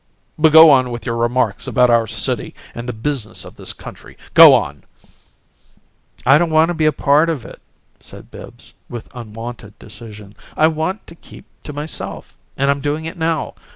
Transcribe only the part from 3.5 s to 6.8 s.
this country. Go on!" "I don't want to